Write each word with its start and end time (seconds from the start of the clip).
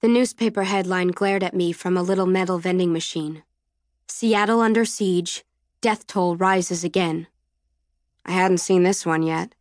The 0.00 0.08
newspaper 0.08 0.62
headline 0.62 1.08
glared 1.08 1.42
at 1.42 1.56
me 1.56 1.72
from 1.72 1.96
a 1.96 2.02
little 2.02 2.26
metal 2.26 2.58
vending 2.58 2.92
machine 2.92 3.42
Seattle 4.08 4.60
under 4.60 4.84
siege, 4.84 5.44
death 5.80 6.06
toll 6.06 6.36
rises 6.36 6.82
again. 6.82 7.26
I 8.24 8.32
hadn't 8.32 8.58
seen 8.58 8.82
this 8.82 9.04
one 9.04 9.22
yet. 9.22 9.54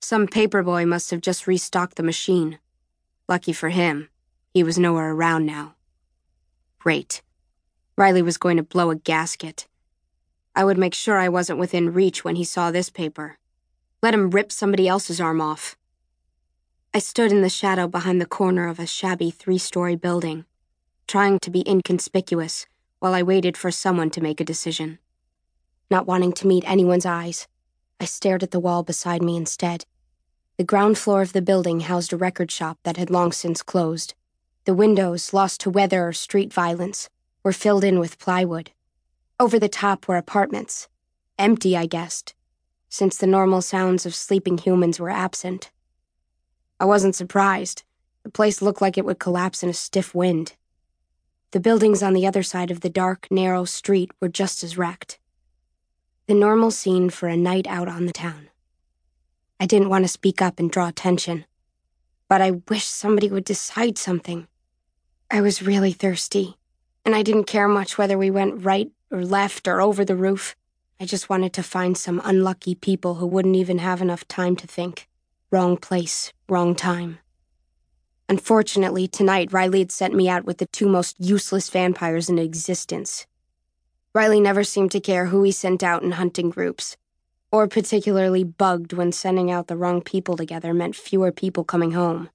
Some 0.00 0.26
paperboy 0.26 0.86
must 0.86 1.10
have 1.10 1.20
just 1.20 1.46
restocked 1.46 1.96
the 1.96 2.02
machine. 2.02 2.58
Lucky 3.28 3.52
for 3.52 3.68
him, 3.68 4.08
he 4.52 4.62
was 4.62 4.78
nowhere 4.78 5.12
around 5.12 5.46
now. 5.46 5.74
Great. 6.78 7.22
Riley 7.96 8.22
was 8.22 8.36
going 8.36 8.56
to 8.56 8.62
blow 8.62 8.90
a 8.90 8.96
gasket. 8.96 9.68
I 10.56 10.64
would 10.64 10.78
make 10.78 10.94
sure 10.94 11.18
I 11.18 11.28
wasn't 11.28 11.58
within 11.58 11.92
reach 11.92 12.24
when 12.24 12.36
he 12.36 12.44
saw 12.44 12.70
this 12.70 12.90
paper. 12.90 13.38
Let 14.02 14.14
him 14.14 14.30
rip 14.30 14.50
somebody 14.50 14.88
else's 14.88 15.20
arm 15.20 15.40
off. 15.40 15.77
I 16.94 17.00
stood 17.00 17.30
in 17.30 17.42
the 17.42 17.50
shadow 17.50 17.86
behind 17.86 18.18
the 18.18 18.26
corner 18.26 18.66
of 18.66 18.78
a 18.78 18.86
shabby 18.86 19.30
three 19.30 19.58
story 19.58 19.94
building, 19.94 20.46
trying 21.06 21.38
to 21.40 21.50
be 21.50 21.68
inconspicuous 21.68 22.66
while 22.98 23.12
I 23.12 23.22
waited 23.22 23.58
for 23.58 23.70
someone 23.70 24.08
to 24.10 24.22
make 24.22 24.40
a 24.40 24.44
decision. 24.44 24.98
Not 25.90 26.06
wanting 26.06 26.32
to 26.32 26.46
meet 26.46 26.68
anyone's 26.68 27.04
eyes, 27.04 27.46
I 28.00 28.06
stared 28.06 28.42
at 28.42 28.52
the 28.52 28.60
wall 28.60 28.82
beside 28.82 29.22
me 29.22 29.36
instead. 29.36 29.84
The 30.56 30.64
ground 30.64 30.96
floor 30.96 31.20
of 31.20 31.34
the 31.34 31.42
building 31.42 31.80
housed 31.80 32.12
a 32.12 32.16
record 32.16 32.50
shop 32.50 32.78
that 32.84 32.96
had 32.96 33.10
long 33.10 33.32
since 33.32 33.62
closed. 33.62 34.14
The 34.64 34.74
windows, 34.74 35.34
lost 35.34 35.60
to 35.60 35.70
weather 35.70 36.08
or 36.08 36.12
street 36.14 36.52
violence, 36.52 37.10
were 37.42 37.52
filled 37.52 37.84
in 37.84 37.98
with 37.98 38.18
plywood. 38.18 38.70
Over 39.38 39.58
the 39.58 39.68
top 39.68 40.08
were 40.08 40.16
apartments. 40.16 40.88
Empty, 41.38 41.76
I 41.76 41.86
guessed, 41.86 42.34
since 42.88 43.18
the 43.18 43.26
normal 43.26 43.60
sounds 43.60 44.06
of 44.06 44.14
sleeping 44.14 44.58
humans 44.58 44.98
were 44.98 45.10
absent. 45.10 45.70
I 46.80 46.84
wasn't 46.84 47.14
surprised. 47.14 47.82
The 48.22 48.30
place 48.30 48.62
looked 48.62 48.80
like 48.80 48.96
it 48.96 49.04
would 49.04 49.18
collapse 49.18 49.62
in 49.62 49.68
a 49.68 49.74
stiff 49.74 50.14
wind. 50.14 50.54
The 51.50 51.60
buildings 51.60 52.02
on 52.02 52.12
the 52.12 52.26
other 52.26 52.42
side 52.42 52.70
of 52.70 52.80
the 52.80 52.90
dark, 52.90 53.26
narrow 53.30 53.64
street 53.64 54.10
were 54.20 54.28
just 54.28 54.62
as 54.62 54.76
wrecked. 54.76 55.18
The 56.26 56.34
normal 56.34 56.70
scene 56.70 57.08
for 57.08 57.26
a 57.26 57.36
night 57.36 57.66
out 57.66 57.88
on 57.88 58.06
the 58.06 58.12
town. 58.12 58.50
I 59.58 59.66
didn't 59.66 59.88
want 59.88 60.04
to 60.04 60.08
speak 60.08 60.40
up 60.40 60.60
and 60.60 60.70
draw 60.70 60.88
attention, 60.88 61.46
but 62.28 62.40
I 62.40 62.60
wished 62.68 62.90
somebody 62.90 63.28
would 63.30 63.44
decide 63.44 63.98
something. 63.98 64.46
I 65.30 65.40
was 65.40 65.62
really 65.62 65.92
thirsty, 65.92 66.58
and 67.04 67.14
I 67.14 67.22
didn't 67.22 67.44
care 67.44 67.66
much 67.66 67.98
whether 67.98 68.18
we 68.18 68.30
went 68.30 68.64
right 68.64 68.92
or 69.10 69.24
left 69.24 69.66
or 69.66 69.80
over 69.80 70.04
the 70.04 70.16
roof. 70.16 70.54
I 71.00 71.06
just 71.06 71.28
wanted 71.28 71.54
to 71.54 71.62
find 71.62 71.96
some 71.96 72.20
unlucky 72.24 72.74
people 72.74 73.16
who 73.16 73.26
wouldn't 73.26 73.56
even 73.56 73.78
have 73.78 74.02
enough 74.02 74.28
time 74.28 74.54
to 74.56 74.66
think. 74.66 75.07
Wrong 75.50 75.78
place, 75.78 76.30
wrong 76.46 76.74
time. 76.74 77.20
Unfortunately, 78.28 79.08
tonight 79.08 79.50
Riley 79.50 79.78
had 79.78 79.90
sent 79.90 80.12
me 80.14 80.28
out 80.28 80.44
with 80.44 80.58
the 80.58 80.66
two 80.66 80.86
most 80.86 81.16
useless 81.18 81.70
vampires 81.70 82.28
in 82.28 82.38
existence. 82.38 83.26
Riley 84.14 84.40
never 84.40 84.62
seemed 84.62 84.90
to 84.90 85.00
care 85.00 85.26
who 85.26 85.42
he 85.42 85.50
sent 85.50 85.82
out 85.82 86.02
in 86.02 86.12
hunting 86.12 86.50
groups, 86.50 86.98
or 87.50 87.66
particularly 87.66 88.44
bugged 88.44 88.92
when 88.92 89.10
sending 89.10 89.50
out 89.50 89.68
the 89.68 89.76
wrong 89.76 90.02
people 90.02 90.36
together 90.36 90.74
meant 90.74 90.94
fewer 90.94 91.32
people 91.32 91.64
coming 91.64 91.92
home. 91.92 92.28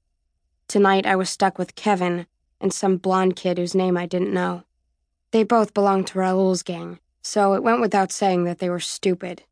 Tonight 0.67 1.05
I 1.05 1.15
was 1.15 1.29
stuck 1.29 1.59
with 1.59 1.75
Kevin 1.75 2.25
and 2.59 2.73
some 2.73 2.97
blonde 2.97 3.35
kid 3.35 3.59
whose 3.59 3.75
name 3.75 3.95
I 3.95 4.07
didn't 4.07 4.33
know. 4.33 4.63
They 5.29 5.43
both 5.43 5.75
belonged 5.75 6.07
to 6.07 6.17
Raoul's 6.17 6.63
gang, 6.63 6.97
so 7.21 7.53
it 7.53 7.61
went 7.61 7.79
without 7.79 8.11
saying 8.11 8.45
that 8.45 8.57
they 8.57 8.71
were 8.71 8.79
stupid 8.79 9.43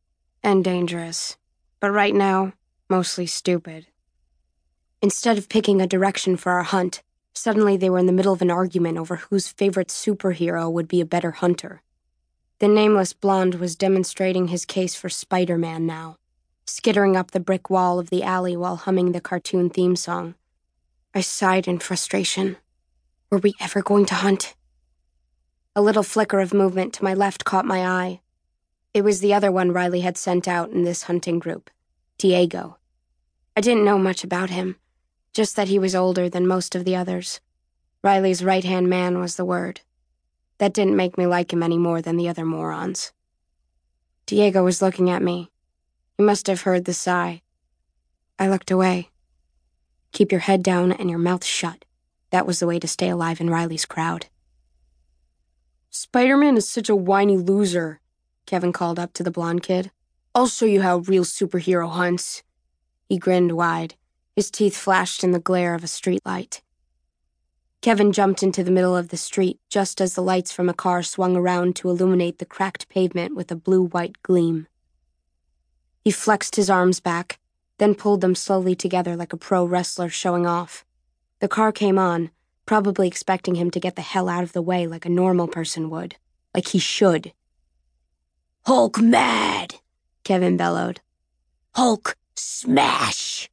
and 0.42 0.64
dangerous. 0.64 1.38
But 1.80 1.92
right 1.92 2.16
now, 2.16 2.54
mostly 2.92 3.26
stupid. 3.26 3.88
Instead 5.02 5.38
of 5.38 5.48
picking 5.48 5.82
a 5.82 5.88
direction 5.88 6.36
for 6.36 6.52
our 6.52 6.64
hunt, 6.64 7.02
suddenly 7.34 7.78
they 7.78 7.90
were 7.90 7.98
in 7.98 8.06
the 8.06 8.12
middle 8.12 8.34
of 8.34 8.42
an 8.42 8.52
argument 8.52 8.98
over 8.98 9.16
whose 9.16 9.48
favorite 9.48 9.88
superhero 9.88 10.70
would 10.70 10.90
be 10.90 11.00
a 11.00 11.06
better 11.06 11.32
hunter. 11.32 11.82
The 12.60 12.68
nameless 12.68 13.14
blonde 13.14 13.56
was 13.56 13.78
demonstrating 13.78 14.50
his 14.50 14.66
case 14.66 14.94
for 14.94 15.08
Spider 15.08 15.58
Man 15.58 15.86
now, 15.86 16.18
skittering 16.66 17.16
up 17.16 17.32
the 17.32 17.40
brick 17.40 17.70
wall 17.70 17.98
of 17.98 18.10
the 18.10 18.24
alley 18.24 18.58
while 18.58 18.76
humming 18.76 19.14
the 19.14 19.22
cartoon 19.22 19.70
theme 19.70 19.96
song. 19.96 20.36
I 21.16 21.22
sighed 21.22 21.70
in 21.70 21.80
frustration. 21.80 22.58
Were 23.30 23.38
we 23.38 23.54
ever 23.62 23.82
going 23.82 24.06
to 24.08 24.16
hunt? 24.16 24.54
A 25.78 25.82
little 25.82 26.04
flicker 26.04 26.42
of 26.42 26.54
movement 26.54 26.94
to 26.96 27.06
my 27.06 27.14
left 27.14 27.46
caught 27.46 27.66
my 27.66 27.88
eye. 27.88 28.20
It 28.94 29.06
was 29.06 29.22
the 29.22 29.34
other 29.34 29.50
one 29.50 29.72
Riley 29.72 30.02
had 30.02 30.18
sent 30.18 30.46
out 30.46 30.72
in 30.72 30.84
this 30.84 31.04
hunting 31.04 31.40
group, 31.40 31.70
Diego. 32.18 32.78
I 33.56 33.62
didn't 33.62 33.86
know 33.86 33.98
much 33.98 34.24
about 34.24 34.50
him 34.50 34.78
just 35.34 35.56
that 35.56 35.70
he 35.70 35.80
was 35.80 35.96
older 35.96 36.30
than 36.30 36.48
most 36.48 36.76
of 36.76 36.86
the 36.86 36.96
others. 36.96 37.40
Riley's 38.04 38.44
right 38.44 38.64
hand 38.64 38.90
man 38.90 39.20
was 39.20 39.36
the 39.36 39.46
word. 39.46 39.82
That 40.58 40.74
didn't 40.74 40.96
make 40.96 41.18
me 41.18 41.26
like 41.26 41.54
him 41.54 41.64
any 41.64 41.78
more 41.78 42.02
than 42.02 42.18
the 42.18 42.28
other 42.28 42.46
morons. 42.46 43.14
Diego 44.26 44.64
was 44.64 44.82
looking 44.82 45.10
at 45.10 45.22
me. 45.22 45.50
He 46.18 46.24
must 46.24 46.48
have 46.48 46.62
heard 46.62 46.86
the 46.86 46.94
sigh. 46.94 47.42
I 48.38 48.48
looked 48.48 48.72
away. 48.72 49.10
Keep 50.12 50.32
your 50.32 50.42
head 50.42 50.62
down 50.64 50.92
and 50.92 51.10
your 51.10 51.20
mouth 51.20 51.46
shut. 51.46 51.86
That 52.32 52.46
was 52.46 52.60
the 52.60 52.68
way 52.68 52.80
to 52.80 52.88
stay 52.88 53.10
alive 53.10 53.42
in 53.42 53.50
Riley's 53.50 53.86
crowd. 53.86 54.28
Spider 55.90 56.38
Man 56.38 56.58
is 56.58 56.70
such 56.70 56.90
a 56.90 56.96
whiny 56.96 57.38
loser, 57.38 58.00
Kevin 58.46 58.72
called 58.72 59.00
up 59.00 59.14
to 59.14 59.24
the 59.24 59.32
blonde 59.32 59.64
kid. 59.64 59.92
I'll 60.34 60.48
show 60.48 60.66
you 60.66 60.82
how 60.82 61.00
real 61.00 61.26
superhero 61.26 61.90
hunts. 61.90 62.44
He 63.12 63.18
grinned 63.18 63.52
wide. 63.52 63.96
His 64.38 64.50
teeth 64.50 64.78
flashed 64.78 65.22
in 65.22 65.32
the 65.32 65.40
glare 65.40 65.76
of 65.76 65.84
a 65.84 65.88
streetlight. 65.88 66.62
Kevin 67.82 68.14
jumped 68.14 68.42
into 68.42 68.64
the 68.64 68.72
middle 68.72 68.96
of 68.96 69.10
the 69.10 69.18
street 69.18 69.60
just 69.68 70.00
as 70.00 70.14
the 70.14 70.22
lights 70.22 70.54
from 70.54 70.70
a 70.70 70.74
car 70.74 71.04
swung 71.04 71.36
around 71.36 71.76
to 71.76 71.90
illuminate 71.90 72.40
the 72.40 72.46
cracked 72.46 72.88
pavement 72.88 73.36
with 73.36 73.52
a 73.52 73.56
blue 73.58 73.84
white 73.84 74.24
gleam. 74.24 74.66
He 76.06 76.12
flexed 76.12 76.56
his 76.56 76.70
arms 76.70 77.02
back, 77.02 77.38
then 77.80 77.96
pulled 77.96 78.22
them 78.22 78.34
slowly 78.34 78.76
together 78.76 79.18
like 79.18 79.34
a 79.34 79.38
pro 79.38 79.66
wrestler 79.66 80.08
showing 80.08 80.46
off. 80.46 80.86
The 81.40 81.50
car 81.50 81.74
came 81.74 82.00
on, 82.00 82.32
probably 82.66 83.10
expecting 83.10 83.56
him 83.56 83.72
to 83.72 83.80
get 83.82 83.98
the 83.98 84.02
hell 84.02 84.30
out 84.30 84.44
of 84.44 84.54
the 84.54 84.62
way 84.62 84.88
like 84.88 85.06
a 85.06 85.10
normal 85.10 85.50
person 85.50 85.90
would. 85.90 86.16
Like 86.56 86.70
he 86.70 86.80
should. 86.80 87.34
Hulk 88.66 89.02
mad, 89.02 89.76
Kevin 90.24 90.56
bellowed. 90.56 91.02
Hulk 91.76 92.16
smash! 92.36 93.50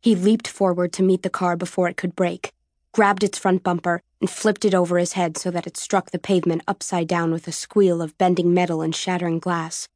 He 0.00 0.14
leaped 0.14 0.48
forward 0.48 0.92
to 0.94 1.02
meet 1.02 1.22
the 1.22 1.30
car 1.30 1.56
before 1.56 1.88
it 1.88 1.96
could 1.96 2.16
brake, 2.16 2.52
grabbed 2.92 3.22
its 3.22 3.38
front 3.38 3.62
bumper, 3.62 4.02
and 4.20 4.28
flipped 4.28 4.64
it 4.64 4.74
over 4.74 4.98
his 4.98 5.12
head 5.12 5.36
so 5.36 5.50
that 5.50 5.66
it 5.66 5.76
struck 5.76 6.10
the 6.10 6.18
pavement 6.18 6.62
upside 6.66 7.08
down 7.08 7.32
with 7.32 7.48
a 7.48 7.52
squeal 7.52 8.02
of 8.02 8.16
bending 8.18 8.52
metal 8.52 8.82
and 8.82 8.94
shattering 8.94 9.38
glass. 9.38 9.88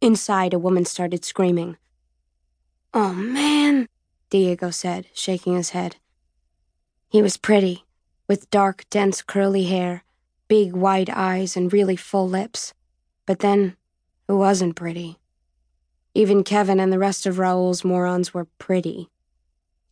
Inside, 0.00 0.52
a 0.52 0.58
woman 0.58 0.84
started 0.84 1.24
screaming. 1.24 1.76
Oh, 2.92 3.14
man, 3.14 3.88
Diego 4.30 4.70
said, 4.70 5.06
shaking 5.14 5.56
his 5.56 5.70
head. 5.70 5.96
He 7.08 7.22
was 7.22 7.36
pretty, 7.36 7.84
with 8.28 8.50
dark, 8.50 8.84
dense, 8.90 9.22
curly 9.22 9.64
hair, 9.64 10.04
big, 10.48 10.72
wide 10.74 11.10
eyes, 11.10 11.56
and 11.56 11.72
really 11.72 11.96
full 11.96 12.28
lips. 12.28 12.74
But 13.26 13.38
then, 13.38 13.76
who 14.28 14.36
wasn't 14.36 14.76
pretty? 14.76 15.18
Even 16.14 16.44
Kevin 16.44 16.78
and 16.78 16.92
the 16.92 16.98
rest 16.98 17.26
of 17.26 17.38
Raoul's 17.40 17.84
morons 17.84 18.32
were 18.32 18.46
pretty. 18.58 19.10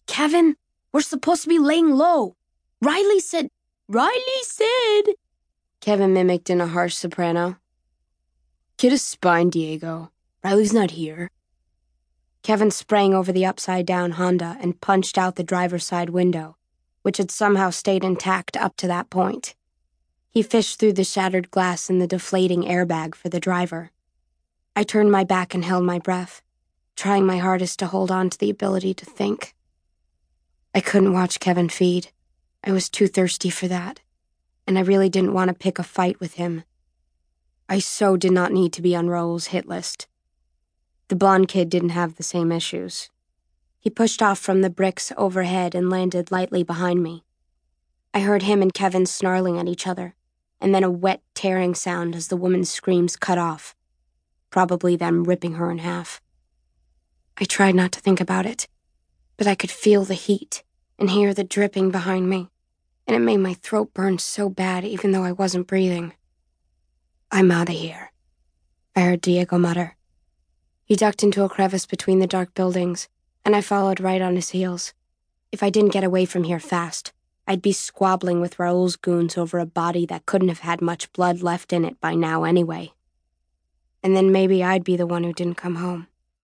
Kevin, 0.07 0.57
we're 0.93 1.01
supposed 1.01 1.43
to 1.43 1.49
be 1.49 1.59
laying 1.59 1.91
low. 1.91 2.37
Riley 2.81 3.19
said. 3.19 3.49
Riley 3.89 4.43
said. 4.43 5.15
Kevin 5.81 6.13
mimicked 6.13 6.49
in 6.49 6.61
a 6.61 6.69
harsh 6.69 6.95
soprano. 6.95 7.57
Get 8.77 8.93
a 8.93 8.99
spine, 8.99 9.51
Diego. 9.51 10.13
Riley's 10.45 10.73
not 10.73 10.93
here. 10.93 11.29
Kevin 12.43 12.71
sprang 12.71 13.15
over 13.15 13.33
the 13.33 13.47
upside 13.47 13.87
down 13.87 14.13
Honda 14.13 14.57
and 14.61 14.81
punched 14.81 15.19
out 15.19 15.37
the 15.37 15.45
driver's 15.45 15.87
side 15.87 16.11
window, 16.11 16.57
which 17.03 17.19
had 17.19 17.31
somehow 17.31 17.71
stayed 17.71 18.05
intact 18.05 18.57
up 18.57 18.77
to 18.77 18.87
that 18.87 19.11
point. 19.11 19.55
He 20.31 20.43
fished 20.43 20.79
through 20.79 20.95
the 20.95 21.05
shattered 21.05 21.51
glass 21.51 21.91
in 21.91 21.99
the 21.99 22.07
deflating 22.07 22.63
airbag 22.63 23.15
for 23.15 23.29
the 23.29 23.41
driver. 23.41 23.91
I 24.75 24.85
turned 24.85 25.13
my 25.13 25.25
back 25.25 25.55
and 25.55 25.65
held 25.65 25.85
my 25.85 25.99
breath, 25.99 26.41
trying 26.97 27.27
my 27.27 27.39
hardest 27.39 27.79
to 27.81 27.87
hold 27.87 28.11
on 28.11 28.31
to 28.31 28.39
the 28.39 28.49
ability 28.49 28.95
to 28.95 29.05
think. 29.05 29.55
I 30.75 30.81
couldn't 30.81 31.13
watch 31.13 31.41
Kevin 31.41 31.69
feed. 31.69 32.11
I 32.65 32.73
was 32.73 32.89
too 32.89 33.07
thirsty 33.07 33.51
for 33.51 33.69
that, 33.69 34.01
and 34.67 34.79
I 34.79 34.83
really 34.83 35.11
didn't 35.11 35.35
want 35.35 35.49
to 35.49 35.55
pick 35.55 35.79
a 35.79 35.83
fight 35.83 36.21
with 36.21 36.35
him. 36.35 36.65
I 37.69 37.81
so 37.81 38.17
did 38.17 38.33
not 38.33 38.53
need 38.53 38.73
to 38.73 38.83
be 38.83 38.97
on 38.97 39.09
Raoul's 39.09 39.49
hit 39.49 39.67
list. 39.67 40.07
The 41.09 41.17
blond 41.17 41.49
kid 41.49 41.69
didn't 41.69 41.91
have 41.91 42.17
the 42.17 42.23
same 42.23 42.51
issues. 42.51 43.11
He 43.79 43.91
pushed 43.91 44.23
off 44.23 44.39
from 44.39 44.63
the 44.63 44.71
bricks 44.71 45.13
overhead 45.19 45.75
and 45.75 45.91
landed 45.91 46.31
lightly 46.31 46.63
behind 46.63 47.03
me. 47.03 47.25
I 48.15 48.21
heard 48.21 48.43
him 48.43 48.63
and 48.63 48.73
Kevin 48.73 49.05
snarling 49.05 49.59
at 49.59 49.69
each 49.69 49.87
other, 49.87 50.15
and 50.61 50.75
then 50.75 50.85
a 50.85 50.91
wet, 50.91 51.21
tearing 51.35 51.75
sound 51.75 52.15
as 52.15 52.29
the 52.29 52.37
woman's 52.37 52.71
screams 52.71 53.17
cut 53.17 53.39
off, 53.39 53.75
probably 54.53 54.95
them 54.95 55.25
ripping 55.25 55.55
her 55.55 55.71
in 55.73 55.79
half. 55.79 56.21
I 57.39 57.45
tried 57.45 57.75
not 57.75 57.91
to 57.93 58.01
think 58.01 58.21
about 58.21 58.47
it 58.47 58.69
but 59.43 59.47
I 59.47 59.57
could 59.57 59.73
feel 59.73 60.05
the 60.05 60.15
heat 60.15 60.63
and 61.01 61.11
hear 61.11 61.35
the 61.35 61.43
dripping 61.43 61.91
behind 61.91 62.29
me. 62.31 62.49
and 63.09 63.17
it 63.17 63.19
made 63.19 63.39
my 63.39 63.55
throat 63.55 63.93
burn 63.93 64.17
so 64.17 64.49
bad 64.49 64.85
even 64.85 65.11
though 65.11 65.25
I 65.25 65.33
wasn't 65.33 65.67
breathing. 65.67 66.13
I'm 67.33 67.51
out 67.51 67.69
of 67.69 67.75
here, 67.75 68.13
I 68.95 69.01
heard 69.01 69.21
Diego 69.21 69.59
mutter. 69.59 69.97
He 70.85 70.95
ducked 70.95 71.25
into 71.25 71.43
a 71.43 71.49
crevice 71.49 71.87
between 71.87 72.21
the 72.21 72.29
dark 72.29 72.55
buildings, 72.55 73.09
and 73.45 73.57
I 73.57 73.61
followed 73.61 73.99
right 73.99 74.23
on 74.23 74.37
his 74.37 74.51
heels. 74.51 74.95
If 75.51 75.65
I 75.65 75.71
didn't 75.71 75.91
get 75.91 76.05
away 76.05 76.25
from 76.25 76.45
here 76.45 76.61
fast, 76.61 77.13
I'd 77.49 77.61
be 77.61 77.73
squabbling 77.73 78.41
with 78.41 78.61
Raoul's 78.61 78.95
goons 78.95 79.37
over 79.37 79.59
a 79.59 79.67
body 79.67 80.07
that 80.07 80.27
couldn't 80.27 80.51
have 80.51 80.61
had 80.61 80.81
much 80.81 81.13
blood 81.13 81.43
left 81.43 81.73
in 81.73 81.85
it 81.85 82.01
by 82.01 82.15
now 82.15 82.45
anyway. 82.45 82.93
And 84.03 84.17
then 84.17 84.33
maybe 84.33 84.65
I'd 84.65 84.85
be 84.85 84.97
the 84.97 85.07
one 85.07 85.25
who 85.25 85.33
didn't 85.33 85.57
come 85.57 85.77
home. 85.77 86.09